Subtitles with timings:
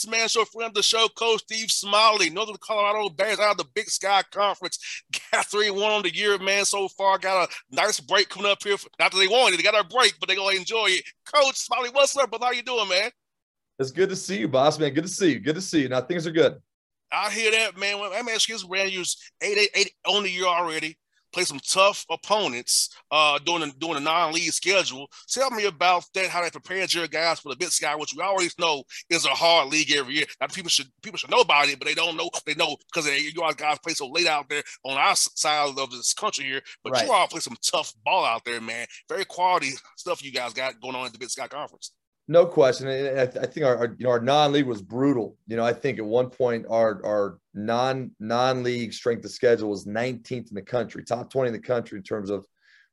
[0.00, 3.56] Boss Man Show, friend of the show, Coach Steve Smiley, Northern Colorado Bears out of
[3.58, 4.78] the Big Sky Conference.
[5.32, 7.18] Got 3 1 on the year, man, so far.
[7.18, 8.76] Got a nice break coming up here.
[8.98, 11.04] Not that they wanted it, they got a break, but they're going to enjoy it.
[11.24, 12.46] Coach Smiley, what's up, brother?
[12.46, 13.10] How you doing, man?
[13.78, 14.92] It's good to see you, boss man.
[14.92, 15.38] Good to see you.
[15.38, 15.88] Good to see you.
[15.88, 16.56] Now things are good.
[17.12, 17.98] I hear that, man.
[17.98, 19.04] Let me ask you, ran you
[19.42, 20.96] 8 8 8 on the year already.
[21.32, 25.08] Play some tough opponents uh, during the during the non-league schedule.
[25.28, 26.26] Tell me about that.
[26.28, 29.28] How they prepared your guys for the Big Sky, which we always know is a
[29.28, 30.26] hard league every year.
[30.40, 32.30] Now people should people should know about it, but they don't know.
[32.46, 35.90] They know because you all guys play so late out there on our side of
[35.90, 36.62] this country here.
[36.82, 37.06] But Right.
[37.06, 38.86] you all play some tough ball out there, man.
[39.08, 41.92] Very quality stuff you guys got going on in the Big Sky Conference.
[42.30, 42.86] No question.
[42.86, 45.36] And I, I think our, our you know our non-league was brutal.
[45.48, 49.84] You know, I think at one point our our non non-league strength of schedule was
[49.84, 52.46] 19th in the country, top 20 in the country in terms of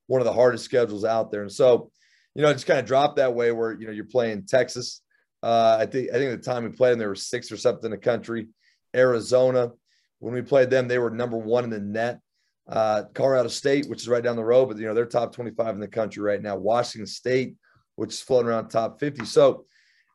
[0.07, 1.43] one of the hardest schedules out there.
[1.43, 1.91] And so,
[2.33, 5.01] you know, it just kind of dropped that way where you know you're playing Texas.
[5.43, 7.57] Uh, I think I think at the time we played them, they were sixth or
[7.57, 8.47] something in the country.
[8.95, 9.69] Arizona,
[10.17, 12.21] when we played them, they were number one in the net.
[12.67, 15.75] Uh, Colorado State, which is right down the road, but you know they're top 25
[15.75, 16.55] in the country right now.
[16.55, 17.53] Washington State,
[17.97, 19.25] which is floating around top 50.
[19.25, 19.65] So,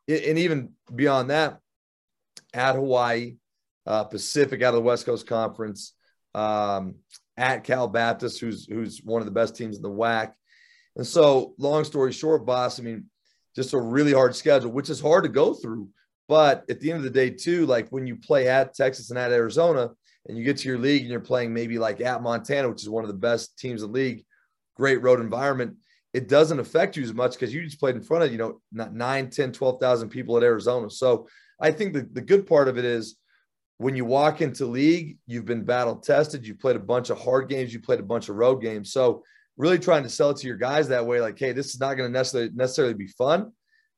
[0.09, 1.59] and even beyond that,
[2.55, 3.37] at Hawaii,
[3.87, 5.95] uh, Pacific out of the West Coast Conference,
[6.35, 6.95] um,
[7.37, 10.33] at Cal Baptist, who's who's one of the best teams in the WAC.
[10.97, 13.07] And so, long story short, boss, I mean,
[13.55, 15.89] just a really hard schedule, which is hard to go through.
[16.29, 19.19] But at the end of the day, too, like when you play at Texas and
[19.19, 19.91] at Arizona,
[20.29, 22.89] and you get to your league and you're playing maybe like at Montana, which is
[22.89, 24.25] one of the best teams in the league,
[24.77, 25.77] great road environment,
[26.13, 28.61] it doesn't affect you as much because you just played in front of, you know,
[28.71, 30.91] not 9, 10, 12,000 people at Arizona.
[30.91, 31.27] So
[31.61, 33.17] I think the, the good part of it is
[33.79, 37.49] when you walk into league, you've been battle tested, You've played a bunch of hard
[37.49, 38.93] games, you played a bunch of road games.
[38.93, 39.25] So
[39.57, 41.95] really trying to sell it to your guys that way, like, hey, this is not
[41.95, 43.53] going to necessarily necessarily be fun.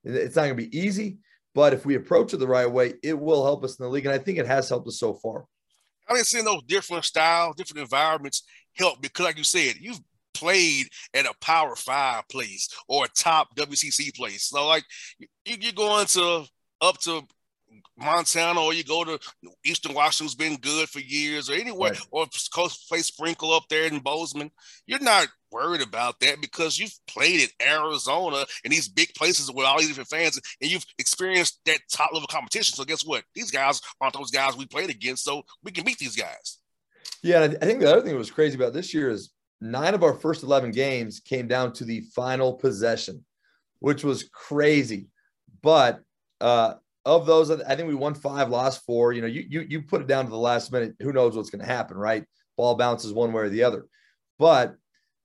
[0.04, 1.18] It's not going to be easy,
[1.54, 4.06] but if we approach it the right way, it will help us in the league.
[4.06, 5.46] And I think it has helped us so far.
[6.08, 8.42] I didn't see those different styles, different environments
[8.74, 10.00] help because, like you said, you've
[10.34, 14.44] played at a Power Five place or a top WCC place.
[14.44, 14.84] So, like,
[15.18, 16.44] you, you're going to
[16.80, 17.22] up to
[17.96, 19.18] Montana or you go to
[19.64, 22.00] Eastern Washington, who's been good for years, or anywhere, Right.
[22.10, 24.50] or Coast play Sprinkle up there in Bozeman.
[24.86, 29.66] You're not worried about that because you've played at Arizona and these big places with
[29.66, 32.74] all these different fans, and you've experienced that top level competition.
[32.74, 33.24] So, guess what?
[33.34, 36.58] These guys aren't those guys we played against, so we can beat these guys.
[37.22, 39.30] Yeah, I think the other thing that was crazy about this year is
[39.64, 43.24] nine of our first 11 games came down to the final possession,
[43.80, 45.08] which was crazy.
[45.62, 46.00] But
[46.40, 49.12] uh, of those, I think we won five, lost four.
[49.12, 50.94] You know, you you you put it down to the last minute.
[51.00, 52.24] Who knows what's going to happen, right?
[52.56, 53.86] Ball bounces one way or the other.
[54.38, 54.76] But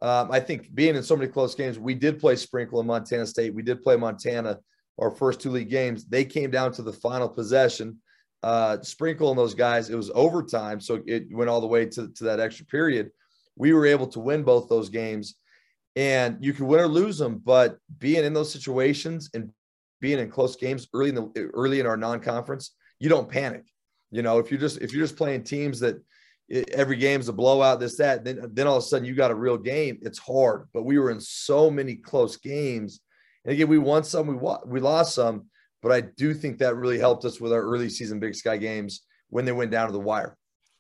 [0.02, 3.26] um, I think being in so many close games, we did play Sprinkle in Montana
[3.26, 3.54] State.
[3.54, 4.60] We did play Montana
[4.98, 6.06] our first two league games.
[6.06, 7.98] They came down to the final possession.
[8.44, 12.10] Uh, Sprinkle and those guys, it was overtime, so it went all the way to,
[12.10, 13.12] to that extra period.
[13.60, 15.36] We were able to win both those games,
[15.96, 17.40] and you can win or lose them.
[17.46, 19.52] But being in those situations and
[20.02, 23.66] being in close games early in the early in our non-conference, you don't panic.
[24.10, 26.02] You know, if you're just if you're just playing teams that
[26.74, 29.36] every game's a blowout, this that, then then all of a sudden you got a
[29.36, 30.00] real game.
[30.02, 30.68] It's hard.
[30.74, 33.02] But we were in so many close games,
[33.44, 35.48] and again, we won some, we wa- we lost some,
[35.82, 39.02] but I do think that really helped us with our early season Big Sky games
[39.30, 40.38] when they went down to the wire.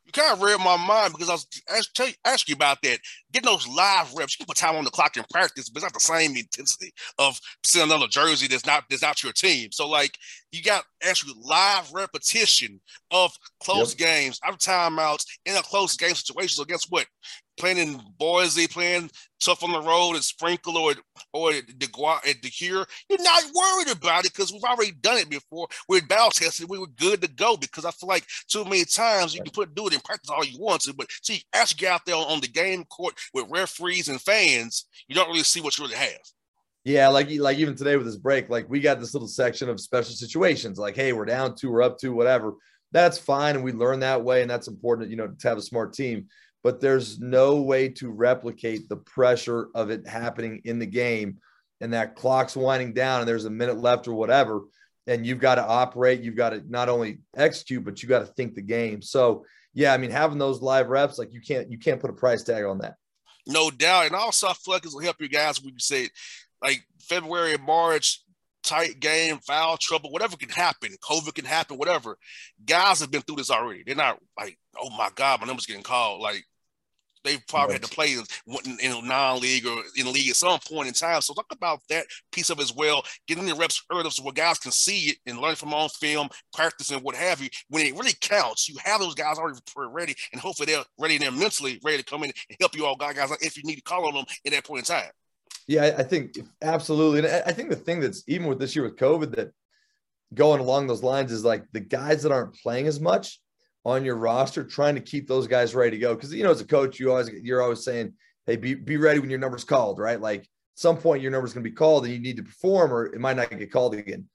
[0.09, 2.99] You kind of read my mind because I was ask, you, ask you about that.
[3.31, 5.85] Getting those live reps, you can put time on the clock in practice, but it's
[5.85, 9.71] not the same intensity of seeing another jersey that's not that's not your team.
[9.71, 10.17] So like
[10.51, 14.07] you got actually live repetition of close yep.
[14.07, 16.49] games, out of timeouts, in a close game situation.
[16.49, 17.05] So guess what?
[17.59, 19.09] Playing in Boise, playing
[19.39, 20.93] tough on the road at Sprinkle or
[21.33, 25.67] or at DeCure, you're not worried about it because we've already done it before.
[25.87, 26.69] We're battle tested.
[26.69, 29.75] We were good to go because I feel like too many times you can put
[29.75, 32.15] do it in practice all you want to, but see, as you get out there
[32.15, 35.85] on, on the game court with referees and fans, you don't really see what you
[35.85, 36.19] really have.
[36.85, 39.79] Yeah, like like even today with this break, like we got this little section of
[39.79, 42.53] special situations, like hey, we're down two, we're up two, whatever.
[42.91, 45.61] That's fine, and we learn that way, and that's important, you know, to have a
[45.61, 46.27] smart team
[46.63, 51.37] but there's no way to replicate the pressure of it happening in the game
[51.81, 54.61] and that clock's winding down and there's a minute left or whatever
[55.07, 58.33] and you've got to operate you've got to not only execute but you got to
[58.33, 61.77] think the game so yeah i mean having those live reps like you can't you
[61.77, 62.95] can't put a price tag on that
[63.47, 66.09] no doubt and also i feel like will help you guys when you say
[66.61, 68.23] like february and march
[68.63, 72.17] tight game, foul trouble, whatever can happen, COVID can happen, whatever.
[72.65, 73.83] Guys have been through this already.
[73.85, 76.21] They're not like, oh my God, my number's getting called.
[76.21, 76.43] Like
[77.23, 77.81] they probably right.
[77.81, 81.21] had to play in, in non-league or in league at some point in time.
[81.21, 84.59] So talk about that piece of as well, getting the reps early so where guys
[84.59, 87.49] can see it and learn from on film, practice and what have you.
[87.69, 91.23] When it really counts, you have those guys already ready, and hopefully they're ready and
[91.23, 93.81] they're mentally ready to come in and help you all guys if you need to
[93.81, 95.09] call on them at that point in time.
[95.67, 97.19] Yeah, I think absolutely.
[97.19, 99.51] And I think the thing that's even with this year with COVID that
[100.33, 103.39] going along those lines is like the guys that aren't playing as much
[103.85, 106.15] on your roster, trying to keep those guys ready to go.
[106.15, 108.13] Because you know, as a coach, you always you're always saying,
[108.45, 110.19] "Hey, be be ready when your number's called." Right?
[110.19, 113.05] Like some point your number's going to be called, and you need to perform, or
[113.05, 114.13] it might not get called again.
[114.15, 114.27] And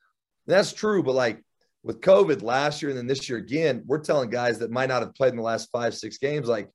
[0.47, 1.43] that's true, but like
[1.83, 5.03] with COVID last year and then this year again, we're telling guys that might not
[5.03, 6.71] have played in the last five six games, like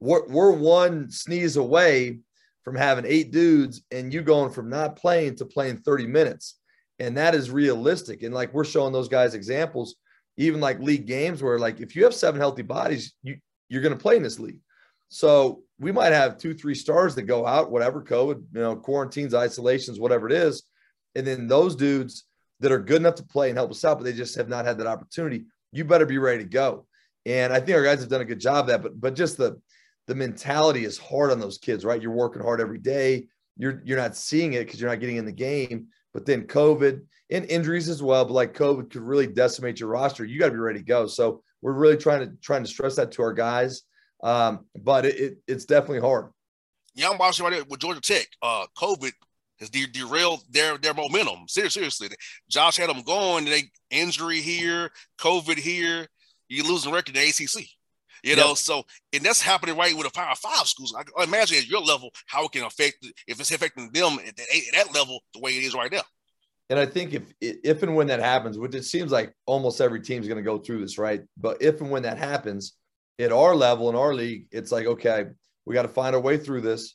[0.00, 2.18] we're we're one sneeze away
[2.62, 6.58] from having eight dudes and you going from not playing to playing 30 minutes.
[6.98, 8.22] And that is realistic.
[8.22, 9.96] And like we're showing those guys examples
[10.40, 13.36] even like league games where like if you have seven healthy bodies, you
[13.68, 14.58] you're going to play in this league.
[15.08, 19.34] So we might have two, three stars that go out, whatever COVID, you know, quarantines,
[19.34, 20.64] isolations, whatever it is,
[21.14, 22.24] and then those dudes
[22.60, 24.64] that are good enough to play and help us out, but they just have not
[24.64, 25.44] had that opportunity.
[25.72, 26.86] You better be ready to go.
[27.26, 28.82] And I think our guys have done a good job of that.
[28.82, 29.60] But but just the
[30.06, 32.00] the mentality is hard on those kids, right?
[32.00, 33.26] You're working hard every day.
[33.56, 35.88] You're you're not seeing it because you're not getting in the game.
[36.12, 38.24] But then COVID and injuries as well.
[38.24, 40.24] But like COVID could really decimate your roster.
[40.24, 41.06] You got to be ready to go.
[41.06, 43.82] So we're really trying to trying to stress that to our guys.
[44.22, 46.26] Um, but it, it, it's definitely hard.
[46.94, 48.26] Yeah, I'm watching right there with Georgia Tech.
[48.42, 49.12] Uh, COVID
[49.60, 51.46] has de- derailed their their momentum.
[51.48, 52.08] Seriously, seriously,
[52.48, 53.44] Josh had them going.
[53.44, 56.06] They injury here, COVID here.
[56.48, 57.66] You losing record in the ACC.
[58.22, 58.56] You know, yep.
[58.56, 58.82] so
[59.12, 60.94] and that's happening right with a Power Five schools.
[60.96, 64.94] I imagine at your level how it can affect if it's affecting them at that
[64.94, 66.02] level the way it is right now.
[66.70, 70.00] And I think if if and when that happens, which it seems like almost every
[70.00, 71.22] team is going to go through this, right?
[71.36, 72.74] But if and when that happens,
[73.18, 75.26] at our level in our league, it's like okay,
[75.66, 76.94] we got to find our way through this.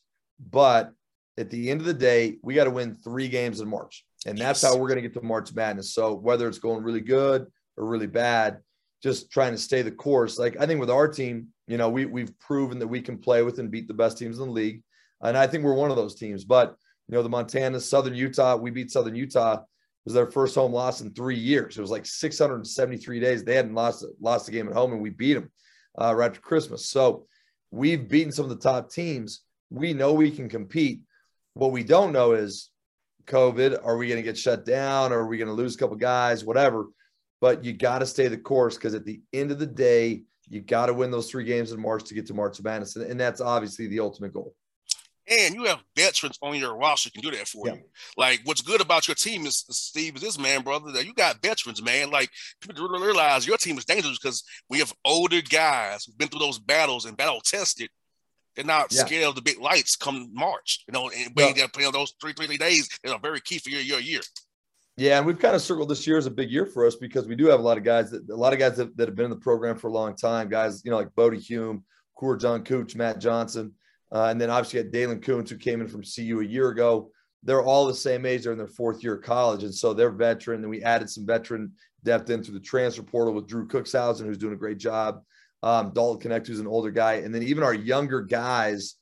[0.50, 0.92] But
[1.38, 4.38] at the end of the day, we got to win three games in March, and
[4.38, 5.94] that's how we're going to get to March Madness.
[5.94, 7.46] So whether it's going really good
[7.76, 8.60] or really bad,
[9.06, 10.40] just trying to stay the course.
[10.40, 13.44] Like I think with our team, you know, we we've proven that we can play
[13.44, 14.82] with and beat the best teams in the league,
[15.22, 16.44] and I think we're one of those teams.
[16.44, 16.76] But
[17.08, 19.58] you know, the Montana, Southern Utah, we beat Southern Utah.
[19.58, 21.78] It was their first home loss in three years.
[21.78, 23.44] It was like 673 days.
[23.44, 25.52] They hadn't lost lost a game at home, and we beat them
[26.02, 26.90] uh, right after Christmas.
[26.90, 27.28] So
[27.70, 29.42] we've beaten some of the top teams.
[29.70, 31.02] We know we can compete.
[31.54, 32.72] What we don't know is
[33.28, 33.86] COVID.
[33.86, 35.14] Are we going to get shut down?
[35.14, 36.44] Are we going to lose a couple guys?
[36.44, 36.88] Whatever
[37.42, 40.62] but you got to stay the course because at the end of the day, you
[40.62, 43.20] got to win those three games in March to get to March Madness, and, and
[43.20, 44.54] that's obviously the ultimate goal.
[45.28, 47.74] And you have veterans on your roster can do that for yeah.
[47.74, 47.82] you.
[48.16, 51.42] Like what's good about your team is Steve is this man, brother, that you got
[51.42, 52.12] veterans, man.
[52.12, 52.30] Like
[52.62, 56.60] people realize your team is dangerous because we have older guys who've been through those
[56.60, 57.90] battles and battle tested.
[58.56, 59.04] They're not yeah.
[59.04, 60.84] scared of the big lights come March.
[60.88, 61.68] You know, and yeah.
[61.74, 64.22] playing those three, three days that are very key for your, your year.
[64.98, 67.28] Yeah, and we've kind of circled this year as a big year for us because
[67.28, 69.16] we do have a lot of guys that a lot of guys that, that have
[69.16, 70.48] been in the program for a long time.
[70.48, 71.84] Guys, you know, like Bodie Hume,
[72.18, 73.74] Kur Jongkuch, Matt Johnson,
[74.14, 77.12] uh, and then obviously had Daylen Kountz who came in from CU a year ago.
[77.44, 78.44] They're all the same age.
[78.44, 80.62] They're in their fourth year of college, and so they're veteran.
[80.62, 81.74] And we added some veteran
[82.04, 85.22] depth in through the transfer portal with Dru Kuxhausen, who's doing a great job.
[85.62, 88.96] Um, Dalton Knecht, who's an older guy, and then even our younger guys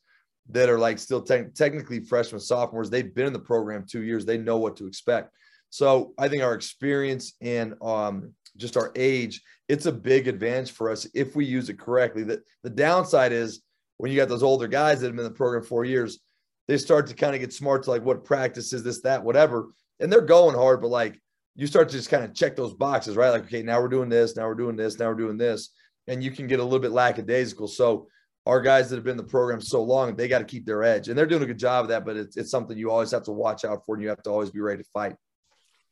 [0.50, 2.90] that are like still te- technically freshmen, sophomores.
[2.90, 4.26] They've been in the program two years.
[4.26, 5.30] They know what to expect.
[5.70, 10.90] So I think our experience and um, just our age, it's a big advantage for
[10.90, 12.22] us if we use it correctly.
[12.22, 13.62] The, the downside is
[13.96, 16.20] when you got those older guys that have been in the program four years,
[16.68, 19.68] they start to kind of get smart to like what practice is this, that, whatever.
[20.00, 21.20] And they're going hard, but like
[21.56, 23.30] you start to just kind of check those boxes, right?
[23.30, 25.70] Like, okay, now we're doing this, now we're doing this, now we're doing this.
[26.08, 27.68] And you can get a little bit lackadaisical.
[27.68, 28.08] So
[28.46, 30.82] our guys that have been in the program so long, they got to keep their
[30.82, 31.08] edge.
[31.08, 33.22] And they're doing a good job of that, but it's, it's something you always have
[33.24, 35.14] to watch out for and you have to always be ready to fight.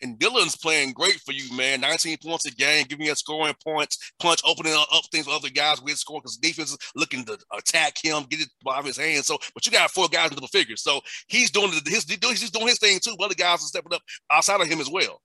[0.02, 1.80] And Daylen's playing great for you, man.
[1.80, 5.80] 19 points a game, giving you scoring points, punch, opening up things for other guys
[5.80, 9.26] with score because defense is looking to attack him, get it out of his hands.
[9.26, 10.82] So, but you got four guys in the figures.
[10.82, 13.14] So he's doing his he's doing his thing too.
[13.16, 15.20] But other guys are stepping up outside of him as well.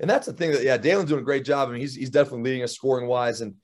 [0.00, 1.68] And that's the thing that yeah, Daylen's doing a great job.
[1.68, 3.42] I mean, he's he's definitely leading us scoring wise.
[3.42, 3.54] And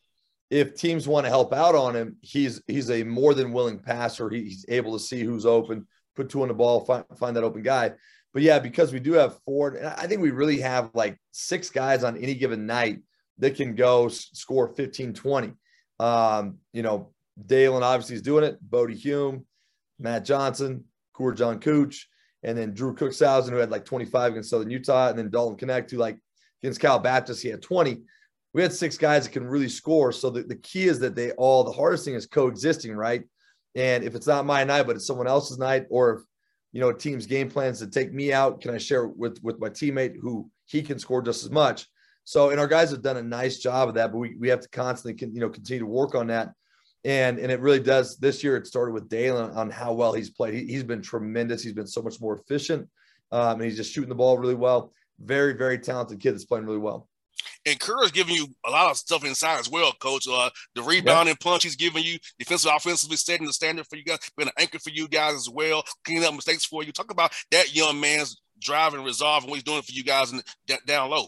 [0.50, 4.28] if teams want to help out on him, he's he's a more than willing passer.
[4.28, 7.62] He's able to see who's open, put two on the ball, find, find that open
[7.62, 7.92] guy.
[8.32, 11.70] But yeah, because we do have four, and I think we really have like six
[11.70, 13.00] guys on any given night
[13.38, 15.52] that can go score 15, 20.
[15.98, 17.12] Um, you know,
[17.46, 19.46] Daylen obviously is doing it, Bodie Hume,
[19.98, 21.96] Matt Johnson, Kur Jongkuch,
[22.42, 25.90] and then Dru Kuxhausen, who had like 25 against Southern Utah, and then Dalton Knecht,
[25.90, 26.18] who like
[26.62, 28.02] against Cal Baptist, he had 20.
[28.52, 30.12] We had six guys that can really score.
[30.12, 33.22] So the, the key is that they all, the hardest thing is coexisting, right?
[33.74, 36.22] And if it's not my night, but it's someone else's night, or if
[36.72, 38.60] you know, team's game plans to take me out?
[38.60, 41.86] Can I share with with my teammate who he can score just as much?
[42.24, 44.60] So, and our guys have done a nice job of that, but we, we have
[44.60, 46.52] to constantly, you know, continue to work on that.
[47.04, 48.18] And and it really does.
[48.18, 50.54] This year, it started with Daylen on how well he's played.
[50.54, 51.62] He, has been tremendous.
[51.62, 52.88] He's been so much more efficient,
[53.32, 54.92] um, and he's just shooting the ball really well.
[55.18, 57.08] Very, very talented kid that's playing really well.
[57.66, 60.26] And Kur is giving you a lot of stuff inside as well, coach.
[60.30, 61.44] Uh, the rebounding yeah.
[61.44, 64.78] punch he's giving you, defensive offensively setting the standard for you guys, being an anchor
[64.78, 66.92] for you guys as well, cleaning up mistakes for you.
[66.92, 70.32] Talk about that young man's drive and resolve and what he's doing for you guys
[70.32, 70.42] in,
[70.86, 71.26] down low.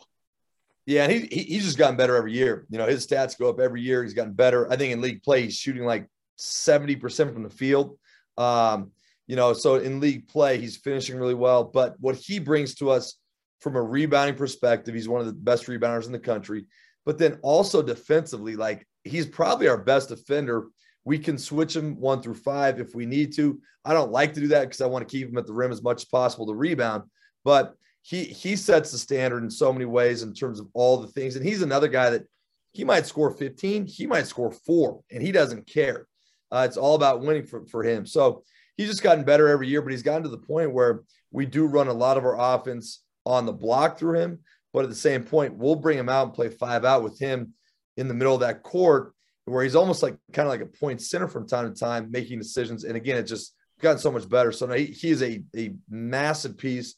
[0.86, 2.66] Yeah, he, he, he's just gotten better every year.
[2.70, 4.02] You know, his stats go up every year.
[4.02, 4.70] He's gotten better.
[4.70, 6.08] I think in league play, he's shooting like
[6.38, 7.98] 70% from the field.
[8.36, 8.90] Um,
[9.26, 11.64] you know, so in league play, he's finishing really well.
[11.64, 13.16] But what he brings to us
[13.62, 14.94] from a rebounding perspective.
[14.94, 16.66] He's one of the best rebounders in the country.
[17.06, 20.66] But then also defensively, like he's probably our best defender.
[21.04, 23.60] We can switch him one through five if we need to.
[23.84, 25.72] I don't like to do that because I want to keep him at the rim
[25.72, 27.04] as much as possible to rebound.
[27.44, 31.08] But he he sets the standard in so many ways in terms of all the
[31.08, 31.36] things.
[31.36, 32.24] And he's another guy that
[32.72, 36.06] he might score 15, he might score four, and he doesn't care.
[36.50, 38.06] Uh, it's all about winning for, for him.
[38.06, 38.42] So
[38.76, 41.66] he's just gotten better every year, but he's gotten to the point where we do
[41.66, 44.38] run a lot of our offense on the block through him.
[44.72, 47.54] But at the same point, we'll bring him out and play five out with him
[47.96, 49.14] in the middle of that court
[49.44, 52.38] where he's almost like kind of like a point center from time to time, making
[52.38, 52.84] decisions.
[52.84, 54.52] And again, it just gotten so much better.
[54.52, 56.94] So he, he is a, a massive piece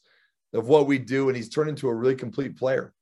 [0.53, 2.93] of what we do, and he's turned into a really complete player.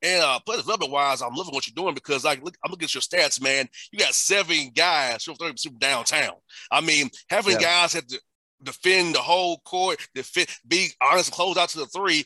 [0.00, 2.84] And uh, player development wise, I'm loving what you're doing because like look, I'm looking
[2.84, 3.68] at your stats, man.
[3.90, 6.34] You got seven guys from downtown.
[6.70, 7.60] I mean, having yeah.
[7.60, 8.20] guys have to
[8.62, 12.24] defend the whole court, defend, be honest, close out to the three.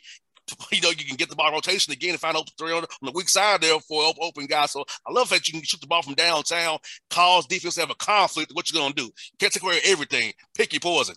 [0.72, 3.12] You know, you can get the ball rotation again and find open three on, the
[3.12, 4.72] weak side there for open, guys.
[4.72, 6.78] So I love that you can shoot the ball from downtown,
[7.10, 8.50] cause defense have a conflict.
[8.52, 9.08] What you gonna do?
[9.38, 10.32] Can't take away everything.
[10.54, 11.14] Pick your poison.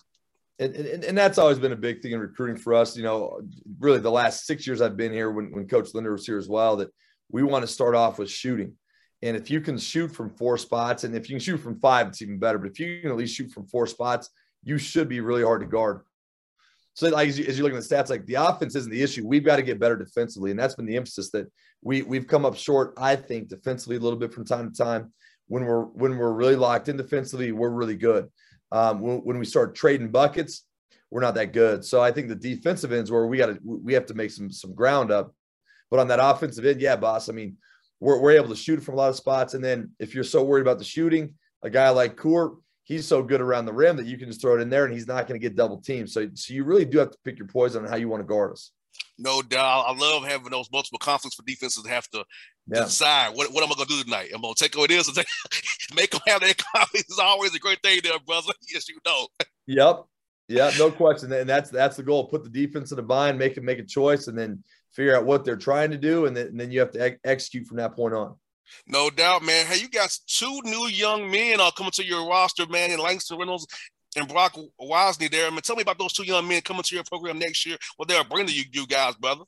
[0.58, 2.96] And, and, and, that's always been a big thing in recruiting for us.
[2.96, 3.40] You know,
[3.78, 6.48] really the last six years I've been here when, when Coach Linder was here as
[6.48, 6.88] well, that
[7.30, 8.72] we want to start off with shooting.
[9.22, 12.08] And if you can shoot from four spots, and if you can shoot from five,
[12.08, 12.58] it's even better.
[12.58, 14.30] But if you can at least shoot from four spots,
[14.66, 16.00] you should be really hard to guard.
[16.94, 19.26] So, like as, you, you're looking at the stats, like the offense isn't the issue.
[19.26, 21.46] We've got to get better defensively, and that's been the emphasis that
[21.82, 22.94] we we've come up short.
[22.98, 25.12] I think defensively a little bit from time to time.
[25.46, 28.28] When we're when we're really locked in defensively, we're really good.
[28.72, 30.66] Um, when, when we start trading buckets,
[31.10, 31.84] we're not that good.
[31.84, 34.50] So I think the defensive ends where we got to we have to make some
[34.50, 35.32] some ground up.
[35.90, 37.28] But on that offensive end, yeah, boss.
[37.28, 37.56] I mean,
[38.00, 39.54] we're we're able to shoot from a lot of spots.
[39.54, 42.54] And then if you're so worried about the shooting, a guy like Kur,
[42.86, 44.94] he's so good around the rim that you can just throw it in there and
[44.94, 46.08] he's not going to get double teamed.
[46.08, 48.26] So, so you really do have to pick your poison on how you want to
[48.26, 48.70] guard us.
[49.18, 49.86] No doubt.
[49.88, 52.24] I love having those multiple conflicts for defenses to have to
[52.68, 52.84] yeah.
[52.84, 54.30] decide what, what am I going to do tonight?
[54.32, 55.26] I'm going to take away this and take,
[55.96, 57.06] make them have that conflict.
[57.08, 58.52] It's always a great thing there, brother.
[58.72, 59.26] Yes, you know.
[59.66, 60.04] Yep.
[60.48, 61.32] Yeah, no question.
[61.32, 62.28] And that's that's the goal.
[62.28, 64.62] Put the defense in a bind, make it make a choice, and then
[64.92, 67.18] figure out what they're trying to do, and then, and then you have to ex-
[67.24, 68.36] execute from that point on.
[68.86, 69.66] No doubt, man.
[69.66, 73.38] Hey, you got two new young men are coming to your roster, man, in Langston
[73.38, 73.66] Reynolds
[74.16, 75.46] and Brock Wisney there.
[75.46, 77.76] I mean, tell me about those two young men coming to your program next year.
[77.96, 79.44] What they're bringing to you, you guys, brother.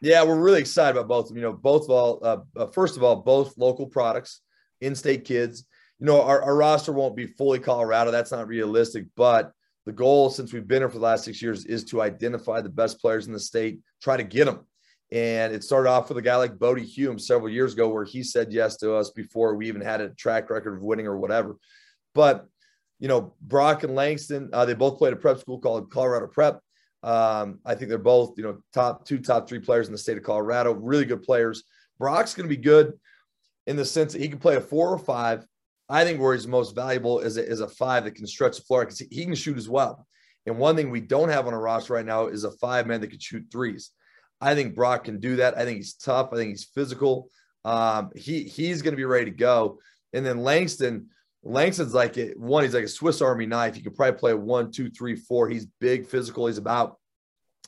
[0.00, 1.36] Yeah, we're really excited about both of them.
[1.36, 4.40] You know, both of all, uh, uh, first of all, both local products,
[4.80, 5.64] in-state kids.
[6.00, 8.10] You know, our, our roster won't be fully Colorado.
[8.10, 9.52] That's not realistic, but
[9.86, 12.68] the goal since we've been here for the last six years is to identify the
[12.68, 14.66] best players in the state, try to get them.
[15.12, 18.22] And it started off with a guy like Bodie Hume several years ago, where he
[18.22, 21.56] said yes to us before we even had a track record of winning or whatever.
[22.14, 22.46] But
[22.98, 26.60] you know, Brock and Langston, uh, they both played a prep school called Colorado Prep.
[27.02, 30.16] Um, I think they're both, you know, top two, top three players in the state
[30.16, 31.64] of Colorado, really good players.
[31.98, 32.92] Brock's going to be good
[33.66, 35.44] in the sense that he can play a four or five.
[35.88, 38.62] I think where he's most valuable is a, is a five that can stretch the
[38.62, 40.06] floor because he can shoot as well.
[40.46, 43.00] And one thing we don't have on a roster right now is a five man
[43.00, 43.90] that can shoot threes.
[44.42, 45.56] I think Brock can do that.
[45.56, 46.30] I think he's tough.
[46.32, 47.30] I think he's physical.
[47.64, 49.78] Um, he he's going to be ready to go.
[50.12, 51.06] And then Langston,
[51.44, 52.64] Langston's like a, one.
[52.64, 53.76] He's like a Swiss Army knife.
[53.76, 55.48] He could probably play one, two, three, four.
[55.48, 56.48] He's big, physical.
[56.48, 56.98] He's about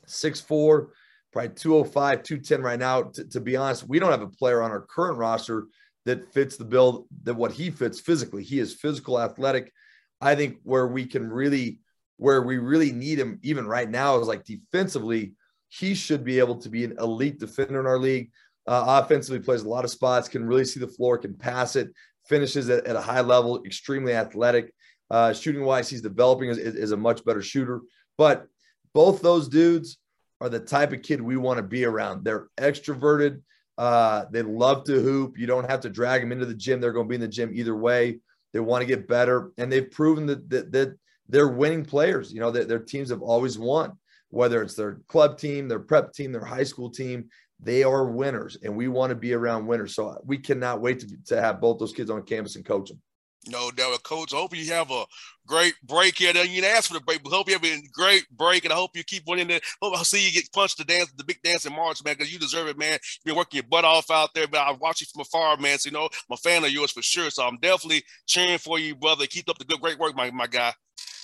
[0.07, 0.91] six four,
[1.33, 3.03] probably 205, 210 right now.
[3.05, 5.67] T- to be honest, we don't have a player on our current roster
[6.07, 8.43] that fits the bill that what he fits physically.
[8.43, 9.73] He is physical, athletic.
[10.21, 11.79] I think where we can really,
[12.17, 15.35] where we really need him, even right now, is like defensively
[15.79, 18.31] he should be able to be an elite defender in our league.
[18.67, 21.93] Uh, offensively, plays a lot of spots, can really see the floor, can pass it,
[22.29, 24.73] finishes at, at a high level, extremely athletic.
[25.11, 27.81] Uh, shooting wise, he's developing as, is a much better shooter.
[28.17, 28.47] But
[28.95, 29.99] both those dudes
[30.41, 32.25] are the type of kid we want to be around.
[32.25, 33.43] They're extroverted.
[33.77, 35.37] Uh, they love to hoop.
[35.37, 36.81] You don't have to drag them into the gym.
[36.81, 38.21] They're going to be in the gym either way.
[38.53, 42.33] They want to get better, and they've proven that that, that they're winning players.
[42.33, 43.99] You know, their teams have always won
[44.35, 47.29] whether it's their club team, their prep team, their high school team,
[47.61, 49.95] they are winners and we want to be around winners.
[49.95, 52.91] So uh, we cannot wait to, to have both those kids on campus and coach
[52.91, 53.01] them.
[53.47, 54.33] No doubt, Coach.
[54.33, 55.05] I hope you have a
[55.47, 56.33] great break here.
[56.33, 58.77] You didn't ask for the break, but hope you have a great break, and I
[58.77, 59.63] hope you keep winning it.
[59.83, 62.33] Hope I see you get punched the dance, the big dance in March, man, because
[62.33, 62.93] you deserve it, man.
[62.93, 65.79] You've been working your butt off out there, but I watch you from afar, man.
[65.79, 67.29] So you know, I'm a fan of yours for sure.
[67.29, 69.27] So I'm definitely cheering for you, brother.
[69.27, 70.73] Keep up the good, great work, my my guy.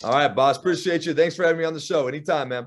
[0.04, 0.58] All right, boss.
[0.58, 1.14] Appreciate you.
[1.14, 2.06] Thanks for having me on the show.
[2.06, 2.66] Anytime, man.